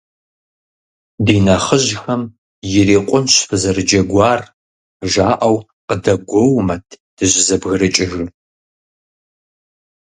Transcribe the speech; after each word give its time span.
Ди 1.25 1.35
нэхъыжьхэм, 1.45 2.21
ирикъунщ 2.79 3.33
фызэрыджэгуар, 3.47 4.41
жаӀэу 5.11 5.57
къыдэгуоумэт 5.87 6.85
дыщызэбгрыкӀыжыр. 7.15 8.29